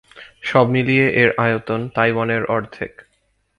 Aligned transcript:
সব 0.41 0.65
মিলিয়ে 0.69 1.07
এর 1.13 1.29
আয়তন 1.37 1.81
তাইওয়ানের 1.95 2.43
অর্ধেক। 2.45 2.93